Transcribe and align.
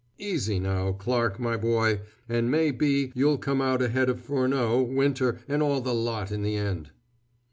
Easy, 0.17 0.57
now, 0.57 0.93
Clarke, 0.93 1.39
my 1.39 1.55
boy, 1.55 2.01
and 2.27 2.49
may 2.49 2.71
be 2.71 3.11
you'll 3.13 3.37
come 3.37 3.61
out 3.61 3.83
ahead 3.83 4.09
of 4.09 4.19
Furneaux, 4.19 4.81
Winter, 4.81 5.37
and 5.47 5.61
all 5.61 5.79
the 5.79 5.93
lot 5.93 6.31
in 6.31 6.41
the 6.41 6.55
end." 6.55 6.89